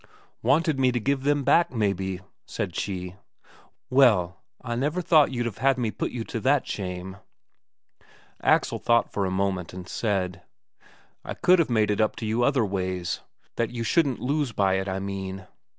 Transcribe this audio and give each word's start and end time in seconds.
"Wanted 0.41 0.79
me 0.79 0.91
to 0.93 0.99
give 0.99 1.21
them 1.25 1.43
back, 1.43 1.69
maybe," 1.69 2.21
said 2.47 2.75
she. 2.75 3.17
"Well, 3.91 4.41
I 4.59 4.73
never 4.73 4.99
thought 4.99 5.29
you'd 5.31 5.45
have 5.45 5.59
had 5.59 5.77
me 5.77 5.91
put 5.91 6.09
you 6.09 6.23
to 6.23 6.39
that 6.39 6.65
shame." 6.65 7.17
Axel 8.41 8.79
thought 8.79 9.11
for 9.13 9.27
a 9.27 9.29
moment, 9.29 9.73
and 9.75 9.87
said: 9.87 10.41
"I 11.23 11.35
could 11.35 11.59
have 11.59 11.69
made 11.69 11.91
it 11.91 12.01
up 12.01 12.15
to 12.15 12.25
you 12.25 12.41
other 12.41 12.65
ways. 12.65 13.19
That 13.57 13.69
you 13.69 13.83
shouldn't 13.83 14.17
lose 14.19 14.53
by 14.53 14.79
it, 14.79 14.87
I 14.89 14.97
mean." 14.97 15.45